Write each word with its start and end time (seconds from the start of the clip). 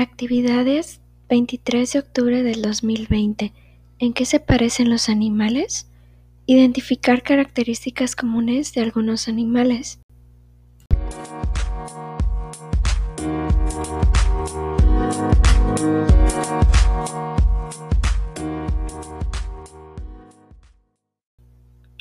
Actividades 0.00 1.00
23 1.28 1.92
de 1.92 1.98
octubre 1.98 2.42
del 2.44 2.62
2020. 2.62 3.52
¿En 3.98 4.12
qué 4.12 4.26
se 4.26 4.38
parecen 4.38 4.90
los 4.90 5.08
animales? 5.08 5.90
Identificar 6.46 7.24
características 7.24 8.14
comunes 8.14 8.72
de 8.74 8.82
algunos 8.82 9.26
animales. 9.26 9.98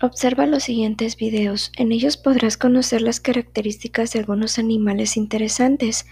Observa 0.04 0.46
los 0.46 0.62
siguientes 0.62 1.18
videos, 1.18 1.72
en 1.76 1.92
ellos 1.92 2.18
podrás 2.18 2.56
conocer 2.58 3.02
las 3.02 3.20
características 3.20 4.14
de 4.14 4.20
algunos 4.20 4.60
animales 4.60 5.18
interesantes. 5.18 6.06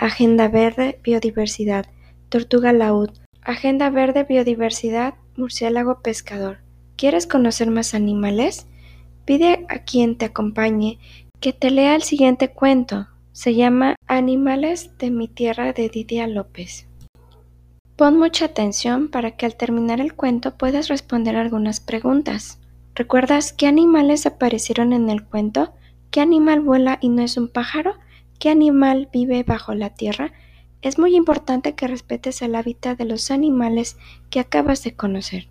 Agenda 0.00 0.46
Verde 0.46 1.00
Biodiversidad, 1.02 1.86
Tortuga 2.28 2.72
laúd, 2.72 3.10
Agenda 3.42 3.90
Verde 3.90 4.22
Biodiversidad, 4.22 5.14
Murciélago 5.36 6.02
Pescador. 6.02 6.58
¿Quieres 6.94 7.26
conocer 7.26 7.68
más 7.72 7.94
animales? 7.94 8.68
Pide 9.24 9.66
a 9.68 9.80
quien 9.80 10.16
te 10.16 10.26
acompañe 10.26 11.00
que 11.40 11.52
te 11.52 11.72
lea 11.72 11.96
el 11.96 12.02
siguiente 12.02 12.52
cuento. 12.52 13.08
Se 13.32 13.56
llama 13.56 13.96
Animales 14.06 14.96
de 14.98 15.10
mi 15.10 15.26
tierra 15.26 15.72
de 15.72 15.88
Didia 15.88 16.28
López. 16.28 16.86
Pon 17.96 18.16
mucha 18.16 18.44
atención 18.44 19.08
para 19.08 19.32
que 19.32 19.46
al 19.46 19.56
terminar 19.56 20.00
el 20.00 20.14
cuento 20.14 20.56
puedas 20.56 20.86
responder 20.86 21.34
algunas 21.34 21.80
preguntas. 21.80 22.60
¿Recuerdas 22.94 23.52
qué 23.52 23.66
animales 23.66 24.26
aparecieron 24.26 24.92
en 24.92 25.10
el 25.10 25.24
cuento? 25.24 25.72
¿Qué 26.12 26.20
animal 26.20 26.60
vuela 26.60 26.98
y 27.00 27.08
no 27.08 27.22
es 27.22 27.36
un 27.36 27.48
pájaro? 27.48 27.96
¿Qué 28.38 28.50
animal 28.50 29.08
vive 29.12 29.42
bajo 29.42 29.74
la 29.74 29.90
tierra? 29.90 30.32
Es 30.80 30.96
muy 30.96 31.16
importante 31.16 31.74
que 31.74 31.88
respetes 31.88 32.40
el 32.40 32.54
hábitat 32.54 32.96
de 32.96 33.04
los 33.04 33.32
animales 33.32 33.96
que 34.30 34.38
acabas 34.38 34.84
de 34.84 34.94
conocer. 34.94 35.48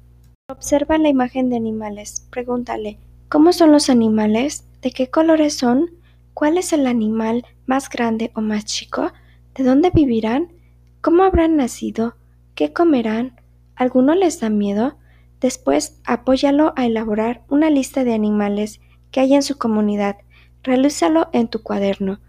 Observa 0.50 0.98
la 0.98 1.10
imagen 1.10 1.50
de 1.50 1.58
animales. 1.58 2.26
Pregúntale, 2.32 2.98
¿cómo 3.28 3.52
son 3.52 3.74
los 3.74 3.90
animales? 3.90 4.64
¿De 4.82 4.92
qué 4.92 5.10
colores 5.10 5.54
son? 5.54 5.90
¿Cuál 6.34 6.58
es 6.58 6.72
el 6.72 6.88
animal 6.88 7.46
más 7.66 7.90
grande 7.90 8.32
o 8.36 8.42
más 8.42 8.64
chico? 8.64 9.12
¿De 9.54 9.66
dónde 9.66 9.90
vivirán? 9.90 10.54
¿Cómo 11.02 11.24
habrán 11.24 11.58
nacido? 11.58 12.16
¿Qué 12.56 12.72
comerán? 12.72 13.42
¿Alguno 13.76 14.16
les 14.16 14.40
da 14.40 14.50
miedo? 14.50 14.96
Después, 15.42 16.00
apóyalo 16.06 16.72
a 16.78 16.86
elaborar 16.86 17.44
una 17.50 17.70
lista 17.70 18.06
de 18.06 18.14
animales 18.14 18.80
que 19.12 19.20
hay 19.20 19.34
en 19.34 19.44
su 19.44 19.58
comunidad. 19.58 20.16
Realízalo 20.64 21.28
en 21.34 21.50
tu 21.50 21.62
cuaderno. 21.62 22.22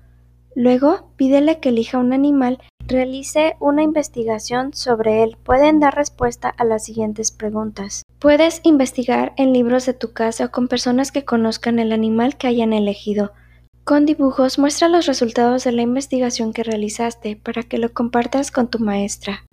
Luego, 0.58 1.12
pídele 1.14 1.60
que 1.60 1.68
elija 1.68 1.98
un 1.98 2.12
animal, 2.12 2.58
realice 2.88 3.54
una 3.60 3.84
investigación 3.84 4.74
sobre 4.74 5.22
él. 5.22 5.36
Pueden 5.44 5.78
dar 5.78 5.94
respuesta 5.94 6.48
a 6.48 6.64
las 6.64 6.84
siguientes 6.84 7.30
preguntas. 7.30 8.02
Puedes 8.18 8.60
investigar 8.64 9.34
en 9.36 9.52
libros 9.52 9.86
de 9.86 9.94
tu 9.94 10.12
casa 10.12 10.46
o 10.46 10.50
con 10.50 10.66
personas 10.66 11.12
que 11.12 11.24
conozcan 11.24 11.78
el 11.78 11.92
animal 11.92 12.36
que 12.36 12.48
hayan 12.48 12.72
elegido. 12.72 13.30
Con 13.84 14.04
dibujos 14.04 14.58
muestra 14.58 14.88
los 14.88 15.06
resultados 15.06 15.62
de 15.62 15.70
la 15.70 15.82
investigación 15.82 16.52
que 16.52 16.64
realizaste 16.64 17.36
para 17.36 17.62
que 17.62 17.78
lo 17.78 17.92
compartas 17.92 18.50
con 18.50 18.66
tu 18.66 18.80
maestra. 18.80 19.44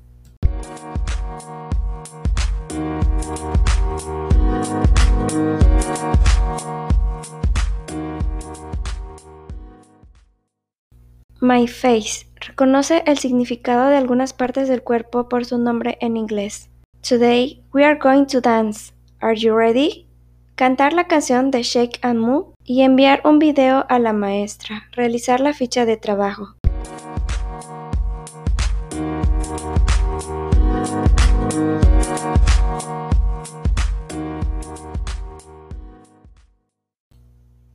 My 11.47 11.67
face 11.67 12.25
reconoce 12.39 13.03
el 13.05 13.19
significado 13.19 13.89
de 13.89 13.97
algunas 13.97 14.33
partes 14.33 14.67
del 14.67 14.81
cuerpo 14.81 15.29
por 15.29 15.45
su 15.45 15.59
nombre 15.59 15.95
en 16.01 16.17
inglés. 16.17 16.71
Today 17.07 17.61
we 17.71 17.85
are 17.85 17.99
going 17.99 18.25
to 18.25 18.41
dance. 18.41 18.93
Are 19.19 19.35
you 19.35 19.55
ready? 19.55 20.07
Cantar 20.55 20.93
la 20.93 21.05
canción 21.05 21.51
de 21.51 21.61
Shake 21.61 21.99
and 22.01 22.19
Move 22.19 22.55
y 22.63 22.81
enviar 22.81 23.21
un 23.25 23.37
video 23.37 23.85
a 23.89 23.99
la 23.99 24.11
maestra. 24.11 24.89
Realizar 24.93 25.39
la 25.39 25.53
ficha 25.53 25.85
de 25.85 25.97
trabajo. 25.97 26.55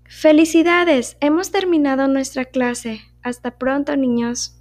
¡Felicidades! 0.09 1.17
Hemos 1.21 1.53
terminado 1.53 2.09
nuestra 2.09 2.47
clase. 2.47 3.10
Hasta 3.23 3.59
pronto, 3.59 3.97
niños. 3.97 4.60